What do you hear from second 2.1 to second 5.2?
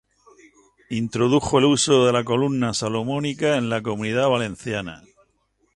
la columna salomónica en la Comunidad Valenciana.